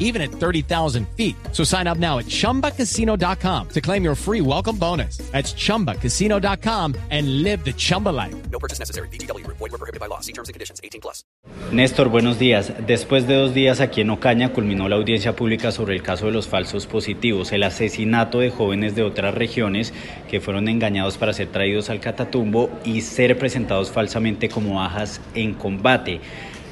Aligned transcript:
even 0.00 0.20
at 0.20 0.32
30,000 0.32 1.06
feet. 1.16 1.36
So 1.52 1.62
sign 1.62 1.86
up 1.86 1.98
now 1.98 2.18
at 2.18 2.26
chumbacasino.com 2.26 3.68
to 3.68 3.80
claim 3.80 4.02
your 4.02 4.16
free 4.16 4.40
welcome 4.40 4.76
bonus. 4.76 5.18
That's 5.30 5.52
chumbacasino.com 5.54 6.96
and 7.10 7.44
live 7.44 7.64
the 7.64 7.72
Chumba 7.72 8.08
life. 8.08 8.34
No 8.50 8.58
purchase 8.58 8.80
necessary. 8.80 9.06
BGW. 9.08 9.46
Void 9.46 9.60
were 9.60 9.78
prohibited 9.78 10.00
by 10.00 10.06
law. 10.06 10.18
See 10.20 10.32
terms 10.32 10.48
and 10.48 10.54
conditions. 10.54 10.80
18 10.82 11.00
plus. 11.00 11.24
Néstor, 11.72 12.08
buenos 12.08 12.38
días. 12.38 12.72
Después 12.86 13.28
de 13.28 13.34
dos 13.34 13.54
días 13.54 13.80
aquí 13.80 14.00
en 14.00 14.10
Ocaña 14.10 14.52
culminó 14.52 14.88
la 14.88 14.96
audiencia 14.96 15.36
pública 15.36 15.70
sobre 15.70 15.94
el 15.94 16.02
caso 16.02 16.26
de 16.26 16.32
los 16.32 16.48
falsos 16.48 16.86
positivos, 16.86 17.52
el 17.52 17.62
asesinato 17.62 18.40
de 18.40 18.50
jóvenes 18.50 18.96
de 18.96 19.02
otras 19.02 19.34
regiones 19.34 19.92
que 20.28 20.40
fueron 20.40 20.68
engañados 20.68 21.16
para 21.16 21.32
ser 21.32 21.48
traídos 21.48 21.88
al 21.88 22.00
Catatumbo 22.00 22.70
y 22.84 23.02
ser 23.02 23.38
presentados 23.38 23.90
falsamente 23.90 24.48
como 24.48 24.76
bajas 24.76 25.20
en 25.34 25.54
combate. 25.54 26.20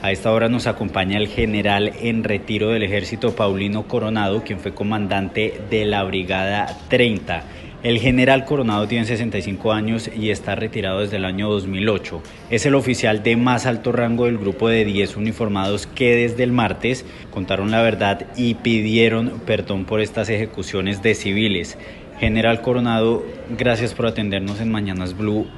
A 0.01 0.13
esta 0.13 0.31
hora 0.31 0.49
nos 0.49 0.69
acompaña 0.69 1.19
el 1.19 1.27
general 1.27 1.93
en 2.01 2.23
retiro 2.23 2.69
del 2.69 2.85
ejército 2.85 3.35
Paulino 3.35 3.89
Coronado, 3.89 4.45
quien 4.45 4.61
fue 4.61 4.73
comandante 4.73 5.61
de 5.71 5.85
la 5.87 6.05
Brigada 6.05 6.79
30. 6.89 7.43
El 7.83 7.99
general 7.99 8.45
Coronado 8.45 8.87
tiene 8.87 9.07
65 9.07 9.73
años 9.73 10.09
y 10.17 10.31
está 10.31 10.55
retirado 10.55 11.01
desde 11.01 11.17
el 11.17 11.25
año 11.25 11.51
2008. 11.51 12.23
Es 12.49 12.65
el 12.65 12.77
oficial 12.77 13.25
de 13.25 13.37
más 13.37 13.67
alto 13.67 13.91
rango 13.91 14.27
del 14.27 14.39
grupo 14.39 14.69
de 14.69 14.85
10 14.85 15.17
uniformados 15.17 15.89
que 15.89 16.15
desde 16.15 16.45
el 16.45 16.53
martes 16.53 17.05
contaron 17.33 17.73
la 17.73 17.83
verdad 17.83 18.27
y 18.37 18.55
pidieron 18.55 19.41
perdón 19.47 19.85
por 19.85 20.01
estas 20.01 20.29
ejecuciones 20.29 21.03
de 21.03 21.17
civiles. 21.17 21.77
General 22.21 22.61
Coronado, 22.63 23.25
gracias 23.59 23.95
por 23.95 24.07
atendernos 24.07 24.61
en 24.61 24.71
Mañanas 24.71 25.17
Blue. 25.17 25.49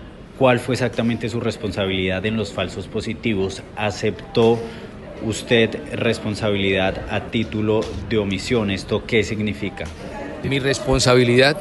¿Cuál 0.41 0.59
fue 0.59 0.75
exactamente 0.75 1.29
su 1.29 1.39
responsabilidad 1.39 2.25
en 2.25 2.39
los 2.39 2.51
falsos 2.51 2.87
positivos? 2.89 3.63
¿Aceptó 3.77 4.59
usted 5.23 5.79
responsabilidad 5.93 7.05
a 7.11 7.31
título 7.31 7.83
de 8.09 8.17
omisión? 8.17 8.71
¿Esto 8.71 9.05
qué 9.05 9.23
significa? 9.23 9.85
Mi 10.43 10.59
responsabilidad 10.59 11.59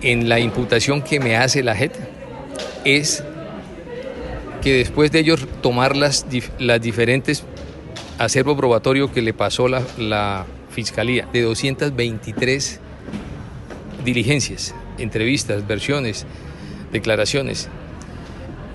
en 0.00 0.28
la 0.28 0.38
imputación 0.38 1.02
que 1.02 1.18
me 1.18 1.36
hace 1.36 1.64
la 1.64 1.74
JET 1.74 1.98
es 2.84 3.24
que 4.62 4.74
después 4.74 5.10
de 5.10 5.18
ellos 5.18 5.48
tomar 5.60 5.96
las, 5.96 6.24
las 6.60 6.80
diferentes 6.80 7.42
acervo 8.16 8.56
probatorio 8.56 9.10
que 9.10 9.22
le 9.22 9.34
pasó 9.34 9.66
la, 9.66 9.82
la 9.98 10.46
Fiscalía 10.70 11.26
de 11.32 11.42
223 11.42 12.78
diligencias, 14.04 14.72
entrevistas, 14.98 15.66
versiones, 15.66 16.26
declaraciones 16.92 17.68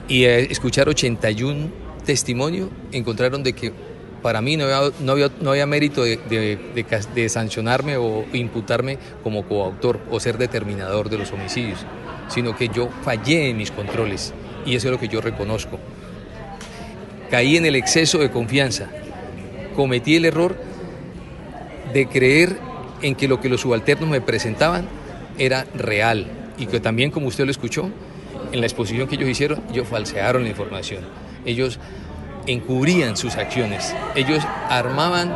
y 0.07 0.25
escuchar 0.25 0.89
81 0.89 1.69
testimonios, 2.05 2.69
encontraron 2.91 3.43
de 3.43 3.53
que 3.53 3.73
para 4.21 4.41
mí 4.41 4.57
no 4.57 4.63
había, 4.65 4.91
no 4.99 5.11
había, 5.11 5.29
no 5.41 5.51
había 5.51 5.65
mérito 5.65 6.03
de, 6.03 6.17
de, 6.17 6.57
de, 6.73 6.85
de, 7.13 7.29
sancionarme 7.29 7.97
o 7.97 8.25
imputarme 8.33 8.97
como 9.23 9.45
coautor 9.45 9.99
o 10.09 10.19
ser 10.19 10.37
determinador 10.37 11.09
de 11.09 11.17
los 11.17 11.31
homicidios, 11.31 11.79
sino 12.29 12.55
que 12.55 12.69
yo 12.69 12.89
fallé 13.03 13.49
en 13.49 13.57
mis 13.57 13.71
controles 13.71 14.33
y 14.65 14.75
eso 14.75 14.87
es 14.87 14.91
lo 14.91 14.99
que 14.99 15.07
yo 15.07 15.21
reconozco. 15.21 15.77
Caí 17.29 17.57
en 17.57 17.65
el 17.65 17.75
exceso 17.75 18.17
de 18.19 18.31
confianza, 18.31 18.89
cometí 19.75 20.15
el 20.15 20.25
error 20.25 20.57
de 21.93 22.07
creer 22.07 22.57
en 23.01 23.15
que 23.15 23.27
lo 23.27 23.39
que 23.39 23.49
los 23.49 23.61
subalternos 23.61 24.09
me 24.09 24.21
presentaban 24.21 24.87
era 25.37 25.67
real 25.75 26.27
y 26.57 26.65
que 26.65 26.79
también, 26.79 27.11
como 27.11 27.27
usted 27.27 27.45
lo 27.45 27.51
escuchó, 27.51 27.91
en 28.51 28.59
la 28.59 28.65
exposición 28.67 29.07
que 29.07 29.15
ellos 29.15 29.29
hicieron, 29.29 29.61
ellos 29.71 29.87
falsearon 29.87 30.43
la 30.43 30.49
información. 30.49 31.03
Ellos 31.45 31.79
encubrían 32.47 33.17
sus 33.17 33.35
acciones. 33.35 33.95
Ellos 34.15 34.43
armaban 34.69 35.33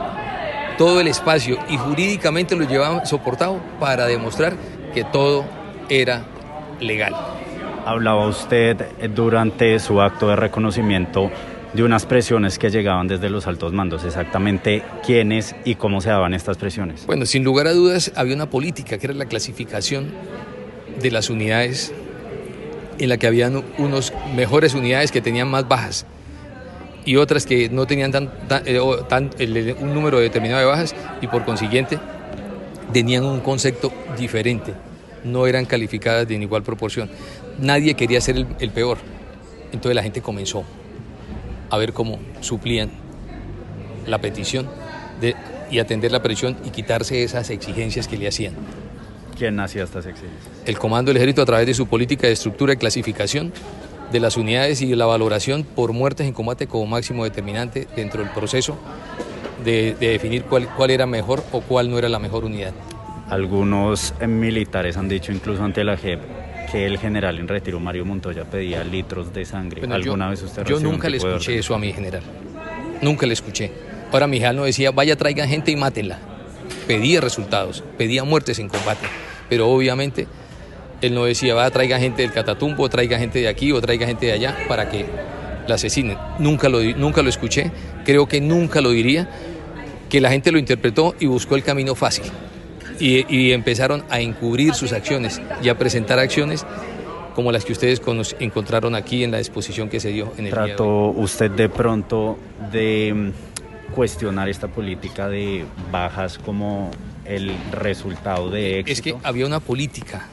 todo 0.78 1.00
el 1.02 1.08
espacio 1.08 1.58
y 1.70 1.78
jurídicamente 1.78 2.56
lo 2.56 2.68
llevaban 2.68 3.06
soportado 3.06 3.60
para 3.80 4.06
demostrar 4.08 4.56
que 4.94 5.04
todo 5.04 5.46
era 5.90 6.26
legal. 6.80 7.16
Hablaba 7.86 8.28
usted 8.28 8.78
durante 9.14 9.80
su 9.80 10.02
acto 10.02 10.28
de 10.30 10.36
reconocimiento 10.36 11.32
de 11.74 11.84
unas 11.84 12.06
presiones 12.06 12.60
que 12.60 12.70
llegaban 12.70 13.08
desde 13.08 13.30
los 13.30 13.48
altos 13.48 13.74
mandos. 13.74 14.04
Exactamente 14.04 14.84
quiénes 15.06 15.56
y 15.66 15.76
cómo 15.76 16.02
se 16.02 16.10
daban 16.10 16.34
estas 16.34 16.58
presiones. 16.58 17.06
Bueno, 17.06 17.26
sin 17.26 17.44
lugar 17.44 17.68
a 17.68 17.74
dudas 17.74 18.12
había 18.16 18.36
una 18.36 18.50
política 18.50 18.98
que 18.98 19.08
era 19.08 19.14
la 19.14 19.26
clasificación 19.26 20.12
de 21.02 21.12
las 21.12 21.30
unidades 21.30 21.94
en 23.02 23.10
la 23.10 23.18
que 23.18 23.28
habían 23.28 23.64
unos 23.80 24.14
mejores 24.36 24.76
unidades 24.76 25.12
que 25.12 25.22
tenían 25.22 25.50
más 25.50 25.68
bajas 25.68 26.06
y 27.04 27.16
otras 27.16 27.48
que 27.48 27.68
no 27.70 27.88
tenían 27.88 28.12
tan, 28.12 28.32
eh, 28.66 28.80
un 28.80 29.94
número 29.94 30.20
determinado 30.20 30.60
de 30.60 30.68
bajas 30.68 30.96
y 31.20 31.28
por 31.28 31.44
consiguiente 31.44 32.00
tenían 32.94 33.24
un 33.26 33.40
concepto 33.40 33.92
diferente, 34.18 34.74
no 35.24 35.48
eran 35.48 35.66
calificadas 35.66 36.30
en 36.30 36.44
igual 36.44 36.62
proporción. 36.62 37.10
Nadie 37.60 37.96
quería 37.96 38.22
ser 38.22 38.46
el, 38.60 38.70
peor, 38.72 39.00
entonces 39.72 39.96
la 39.96 40.04
gente 40.04 40.22
comenzó 40.22 40.64
a 41.72 41.78
ver 41.78 41.94
cómo 41.94 42.20
suplían 42.42 42.92
la 44.06 44.20
petición 44.20 44.68
y 45.72 45.80
atender 45.80 46.12
la 46.12 46.22
presión 46.22 46.58
y 46.66 46.70
quitarse 46.70 47.24
esas 47.24 47.50
exigencias 47.50 48.08
que 48.08 48.18
le 48.18 48.28
hacían. 48.28 48.54
¿Quién 49.42 49.60
hacía 49.60 49.86
estas 49.86 50.06
exigencias? 50.06 50.52
El 50.68 50.78
Comando 50.78 51.10
del 51.10 51.18
Ejército 51.18 51.42
a 51.42 51.46
través 51.48 51.66
de 51.66 51.74
su 51.74 51.88
política 51.88 52.28
de 52.28 52.34
estructura 52.34 52.74
y 52.74 52.78
clasificación 52.78 53.52
de 54.12 54.20
las 54.20 54.38
unidades 54.38 54.84
y 54.84 54.94
la 54.94 55.08
valoración 55.08 55.64
por 55.64 55.94
muertes 55.94 56.28
en 56.28 56.34
combate 56.34 56.68
como 56.68 56.86
máximo 56.86 57.24
determinante 57.24 57.88
dentro 57.96 58.22
del 58.22 58.32
proceso 58.34 58.78
de, 59.66 59.96
de 60.00 60.10
definir 60.10 60.44
cuál, 60.44 60.68
cuál, 60.76 60.92
era 60.92 61.08
mejor 61.08 61.44
o 61.54 61.62
cuál 61.62 61.90
no 61.90 61.98
era 61.98 62.08
la 62.08 62.20
mejor 62.20 62.46
unidad. 62.46 62.74
Algunos 63.32 64.14
militares 64.28 64.96
han 64.96 65.10
dicho 65.10 65.32
incluso 65.32 65.64
ante 65.64 65.84
la 65.84 65.98
JEP 65.98 66.20
que 66.72 66.86
el 66.86 67.00
general 67.00 67.40
en 67.40 67.48
retiro 67.48 67.80
Mario 67.80 68.06
Montoya 68.06 68.44
pedía 68.44 68.84
litros 68.84 69.34
de 69.34 69.44
sangre. 69.46 69.82
Bueno, 69.82 69.96
¿Alguna 69.96 70.26
yo, 70.26 70.30
vez 70.30 70.44
usted 70.44 70.66
Yo 70.66 70.80
nunca 70.80 71.10
le 71.10 71.18
escuché 71.18 71.58
eso 71.58 71.74
a 71.74 71.80
mi 71.80 71.92
general. 71.92 72.22
Nunca 73.02 73.26
le 73.26 73.34
escuché. 73.34 73.72
Ahora 74.12 74.28
mi 74.28 74.38
general 74.38 74.58
no 74.58 74.64
decía, 74.66 74.92
vaya 74.92 75.16
traigan 75.16 75.50
gente 75.50 75.72
y 75.72 75.76
mátenla. 75.78 76.20
Pedía 76.86 77.22
resultados, 77.22 77.84
pedía 77.98 78.24
muertes 78.24 78.60
en 78.60 78.70
combate. 78.70 79.08
Pero 79.52 79.70
obviamente 79.70 80.28
él 81.02 81.14
no 81.14 81.26
decía, 81.26 81.54
va, 81.54 81.70
traiga 81.70 82.00
gente 82.00 82.22
del 82.22 82.32
Catatumbo, 82.32 82.88
traiga 82.88 83.20
gente 83.20 83.40
de 83.40 83.50
aquí 83.50 83.74
o 83.74 83.82
traiga 83.82 84.08
gente 84.08 84.28
de 84.28 84.32
allá 84.32 84.56
para 84.70 84.88
que 84.88 85.06
la 85.68 85.76
asesinen. 85.76 86.18
Nunca 86.40 86.70
lo, 86.70 86.82
nunca 86.82 87.22
lo 87.22 87.28
escuché, 87.28 87.70
creo 88.06 88.28
que 88.28 88.40
nunca 88.40 88.80
lo 88.80 88.92
diría, 88.92 89.30
que 90.08 90.22
la 90.22 90.30
gente 90.30 90.54
lo 90.54 90.58
interpretó 90.58 91.16
y 91.20 91.26
buscó 91.26 91.56
el 91.58 91.64
camino 91.64 91.96
fácil. 91.96 92.32
Y, 92.98 93.26
y 93.28 93.52
empezaron 93.52 94.06
a 94.10 94.22
encubrir 94.22 94.74
sus 94.74 94.94
acciones 94.94 95.42
y 95.62 95.68
a 95.68 95.78
presentar 95.78 96.18
acciones 96.18 96.66
como 97.36 97.52
las 97.52 97.66
que 97.66 97.74
ustedes 97.74 98.02
encontraron 98.40 98.96
aquí 98.96 99.26
en 99.26 99.32
la 99.32 99.40
exposición 99.40 99.90
que 99.90 100.00
se 100.00 100.12
dio 100.12 100.32
en 100.38 100.46
el 100.46 100.54
¿Trató 100.54 101.08
usted 101.08 101.52
de 101.52 101.68
pronto 101.68 102.40
de 102.72 103.34
cuestionar 103.94 104.48
esta 104.48 104.70
política 104.70 105.28
de 105.28 105.66
bajas 105.92 106.38
como 106.38 106.90
el 107.26 107.56
resultado 107.72 108.50
de 108.50 108.80
éxito? 108.80 108.92
Es 108.92 109.02
que 109.02 109.28
había 109.28 109.46
una 109.46 109.60
política 109.60 110.28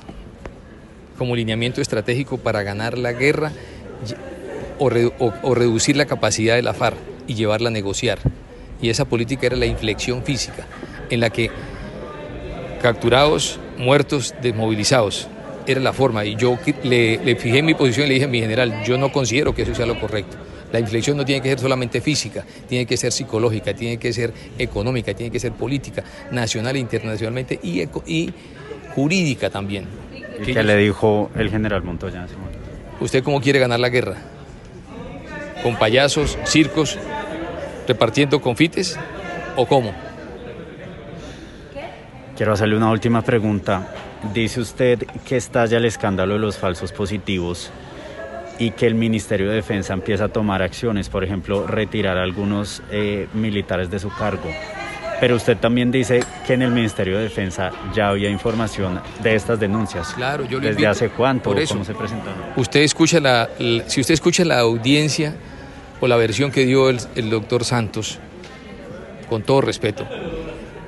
como 1.17 1.35
lineamiento 1.35 1.81
estratégico 1.81 2.39
para 2.39 2.63
ganar 2.63 2.97
la 2.97 3.13
guerra 3.13 3.53
o, 4.79 4.89
re, 4.89 5.07
o, 5.07 5.33
o, 5.43 5.55
reducir 5.55 5.97
la 5.97 6.07
capacidad 6.07 6.55
de 6.55 6.63
la 6.63 6.75
FARC 6.75 6.97
y 7.27 7.35
llevarla 7.35 7.69
a 7.69 7.73
negociar. 7.73 8.19
Y 8.81 8.91
esa 8.91 9.05
política 9.05 9.47
era 9.47 9.57
la 9.57 9.67
inflexión 9.67 10.23
física, 10.23 10.67
en 11.11 11.21
la 11.21 11.31
que 11.31 11.51
capturados, 12.81 13.59
muertos, 13.77 14.35
desmovilizados, 14.41 15.29
era 15.67 15.81
la 15.81 15.93
forma. 15.93 16.25
Y 16.25 16.37
yo 16.37 16.59
le, 16.85 17.19
le 17.25 17.37
fijé 17.37 17.63
mi 17.63 17.75
posición 17.75 18.07
y 18.07 18.09
le 18.09 18.15
dije 18.15 18.27
a 18.27 18.29
mi 18.29 18.41
general, 18.41 18.83
yo 18.85 18.97
no 18.97 19.13
considero 19.13 19.55
que 19.55 19.63
eso 19.63 19.75
sea 19.75 19.87
lo 19.87 19.99
correcto. 20.01 20.37
La 20.73 20.81
inflexión 20.81 21.17
no 21.17 21.25
tiene 21.25 21.41
que 21.41 21.49
ser 21.49 21.61
solamente 21.61 22.01
física, 22.01 22.45
tiene 22.69 22.85
que 22.85 22.97
ser 22.97 23.13
psicológica, 23.13 23.73
tiene 23.75 23.99
que 23.99 24.13
ser 24.13 24.33
económica, 24.59 25.15
tiene 25.15 25.31
que 25.31 25.41
ser 25.41 25.53
política, 25.53 26.05
nacional 26.31 26.77
e 26.77 26.79
internacionalmente 26.79 27.59
y, 27.63 27.81
eco, 27.81 28.03
y 28.07 28.31
jurídica 28.95 29.49
también. 29.49 29.87
¿Y 30.41 30.53
qué 30.53 30.63
le 30.63 30.77
dijo 30.77 31.31
el 31.37 31.51
general 31.51 31.83
Montoya? 31.83 32.27
¿Usted 33.01 33.23
cómo 33.23 33.41
quiere 33.41 33.59
ganar 33.59 33.81
la 33.81 33.89
guerra? 33.89 34.17
¿Con 35.63 35.77
payasos, 35.77 36.39
circos, 36.45 36.99
repartiendo 37.87 38.41
confites 38.41 38.99
o 39.57 39.67
cómo? 39.67 39.93
Quiero 42.37 42.53
hacerle 42.53 42.77
una 42.77 42.91
última 42.91 43.23
pregunta. 43.23 43.93
Dice 44.35 44.61
usted 44.61 45.05
que 45.27 45.37
estalla 45.37 45.79
el 45.79 45.87
escándalo 45.87 46.35
de 46.35 46.41
los 46.41 46.59
falsos 46.59 46.93
positivos 46.93 47.71
y 48.59 48.73
que 48.73 48.87
el 48.87 48.95
Ministerio 48.95 49.49
de 49.49 49.57
Defensa 49.57 49.93
empieza 49.93 50.25
a 50.25 50.29
tomar 50.29 50.63
acciones, 50.63 51.09
por 51.09 51.23
ejemplo, 51.25 51.67
retirar 51.67 52.19
a 52.19 52.23
algunos 52.23 52.83
eh, 52.91 53.29
militares 53.35 53.91
de 53.91 53.99
su 53.99 54.09
cargo. 54.11 54.51
Pero 55.21 55.35
usted 55.37 55.57
también 55.57 55.91
dice 55.91 56.23
que 56.47 56.55
en 56.55 56.63
el 56.63 56.71
Ministerio 56.71 57.17
de 57.19 57.25
Defensa 57.25 57.71
ya 57.95 58.09
había 58.09 58.31
información 58.31 59.01
de 59.23 59.35
estas 59.35 59.59
denuncias. 59.59 60.13
Claro, 60.15 60.45
yo 60.45 60.53
lo 60.59 60.61
¿Desde 60.61 60.71
invito. 60.73 60.91
hace 60.91 61.09
cuánto? 61.11 61.51
Por 61.51 61.59
eso. 61.59 61.75
¿Cómo 61.75 61.85
se 61.85 61.95
presentaron? 61.95 62.39
Usted 62.57 62.81
escucha 62.81 63.19
la, 63.21 63.49
la- 63.59 63.89
si 63.89 64.01
usted 64.01 64.15
escucha 64.15 64.45
la 64.45 64.61
audiencia 64.61 65.35
o 66.01 66.07
la 66.07 66.17
versión 66.17 66.53
que 66.53 66.65
dio 66.67 66.89
el, 66.89 66.99
el 67.17 67.31
doctor 67.31 67.65
Santos, 67.65 68.19
con 69.29 69.43
todo 69.43 69.61
respeto, 69.61 70.07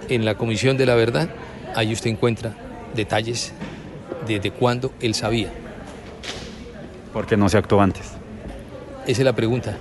en 0.08 0.24
la 0.24 0.36
Comisión 0.36 0.76
de 0.76 0.86
la 0.86 0.94
Verdad, 0.94 1.28
ahí 1.74 1.92
usted 1.92 2.10
encuentra 2.10 2.54
detalles 2.94 3.52
desde 4.28 4.50
cuándo 4.52 4.92
él 5.00 5.14
sabía. 5.14 5.50
Porque 7.12 7.36
no 7.36 7.48
se 7.48 7.58
actuó 7.58 7.80
antes. 7.80 8.12
Esa 9.06 9.22
es 9.22 9.24
la 9.24 9.32
pregunta. 9.32 9.76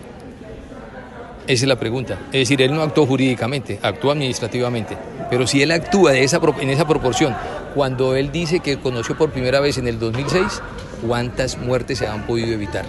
Esa 1.47 1.65
es 1.65 1.67
la 1.67 1.79
pregunta. 1.79 2.19
Es 2.27 2.41
decir, 2.41 2.61
él 2.61 2.73
no 2.73 2.81
actuó 2.81 3.05
jurídicamente, 3.05 3.79
actuó 3.81 4.11
administrativamente. 4.11 4.95
Pero 5.29 5.47
si 5.47 5.61
él 5.61 5.71
actúa 5.71 6.11
de 6.11 6.23
esa, 6.23 6.39
en 6.59 6.69
esa 6.69 6.87
proporción, 6.87 7.35
cuando 7.73 8.15
él 8.15 8.31
dice 8.31 8.59
que 8.59 8.77
conoció 8.77 9.17
por 9.17 9.31
primera 9.31 9.59
vez 9.59 9.77
en 9.77 9.87
el 9.87 9.99
2006, 9.99 10.61
¿cuántas 11.05 11.57
muertes 11.57 11.99
se 11.99 12.07
han 12.07 12.25
podido 12.25 12.53
evitar? 12.53 12.85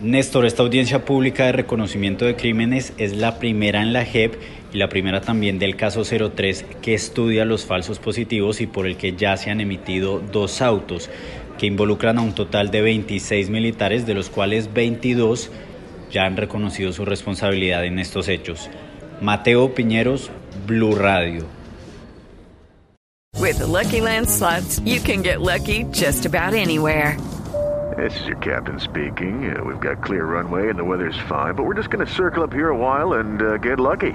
Néstor, 0.00 0.44
esta 0.44 0.62
audiencia 0.62 1.06
pública 1.06 1.46
de 1.46 1.52
reconocimiento 1.52 2.26
de 2.26 2.36
crímenes 2.36 2.92
es 2.98 3.16
la 3.16 3.38
primera 3.38 3.80
en 3.80 3.94
la 3.94 4.04
JEP 4.04 4.34
y 4.74 4.76
la 4.76 4.90
primera 4.90 5.22
también 5.22 5.58
del 5.58 5.76
caso 5.76 6.02
03 6.04 6.66
que 6.82 6.92
estudia 6.92 7.46
los 7.46 7.64
falsos 7.64 8.00
positivos 8.00 8.60
y 8.60 8.66
por 8.66 8.86
el 8.86 8.98
que 8.98 9.14
ya 9.14 9.36
se 9.38 9.50
han 9.50 9.62
emitido 9.62 10.18
dos 10.20 10.60
autos 10.60 11.08
que 11.58 11.66
involucran 11.66 12.18
a 12.18 12.22
un 12.22 12.34
total 12.34 12.70
de 12.70 12.82
26 12.82 13.50
militares, 13.50 14.06
de 14.06 14.14
los 14.14 14.30
cuales 14.30 14.72
22 14.72 15.50
ya 16.10 16.26
han 16.26 16.36
reconocido 16.36 16.92
su 16.92 17.04
responsabilidad 17.04 17.84
en 17.84 17.98
estos 17.98 18.28
hechos. 18.28 18.70
Mateo 19.20 19.74
Piñeros, 19.74 20.30
Blue 20.66 20.94
Radio. 20.94 21.44
With 23.40 23.58
the 23.58 23.66
Lucky 23.66 24.00
Land 24.00 24.28
slots, 24.28 24.80
you 24.84 25.00
can 25.00 25.22
get 25.22 25.40
lucky 25.40 25.84
just 25.92 26.24
about 26.24 26.54
anywhere. 26.54 27.18
This 27.96 28.18
is 28.20 28.26
your 28.26 28.38
captain 28.38 28.80
speaking. 28.80 29.54
Uh, 29.54 29.62
we've 29.62 29.80
got 29.80 30.02
clear 30.02 30.24
runway 30.24 30.70
and 30.70 30.78
the 30.78 30.84
weather's 30.84 31.18
fine, 31.28 31.54
but 31.54 31.64
we're 31.64 31.74
just 31.74 31.90
going 31.90 32.04
to 32.04 32.12
circle 32.12 32.42
up 32.42 32.52
here 32.52 32.70
a 32.70 32.76
while 32.76 33.14
and 33.14 33.42
uh, 33.42 33.56
get 33.58 33.78
lucky. 33.78 34.14